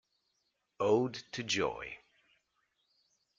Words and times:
"Ode 0.79 1.13
to 1.31 1.43
Joy". 1.43 1.99